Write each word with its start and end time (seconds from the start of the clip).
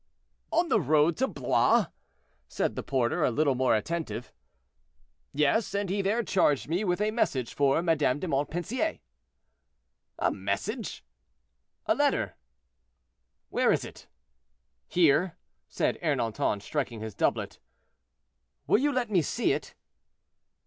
"On 0.49 0.67
the 0.69 0.81
road 0.81 1.15
to 1.17 1.27
Blois?" 1.27 1.85
said 2.47 2.75
the 2.75 2.81
porter, 2.81 3.23
a 3.23 3.29
little 3.29 3.53
more 3.53 3.75
attentive. 3.75 4.33
"Yes, 5.31 5.75
and 5.75 5.91
he 5.91 6.01
there 6.01 6.23
charged 6.23 6.67
me 6.67 6.83
with 6.83 6.99
a 6.99 7.11
message 7.11 7.53
for 7.53 7.83
Madame 7.83 8.17
de 8.17 8.27
Montpensier." 8.27 8.97
"A 10.17 10.31
message?" 10.31 11.05
"A 11.85 11.93
letter."—"Where 11.93 13.71
is 13.71 13.85
it?" 13.85 14.07
"Here," 14.87 15.37
said 15.69 15.99
Ernanton, 16.01 16.63
striking 16.63 16.99
his 17.01 17.13
doublet. 17.13 17.59
"Will 18.65 18.79
you 18.79 18.91
let 18.91 19.11
me 19.11 19.21
see 19.21 19.51
it?" 19.53 19.75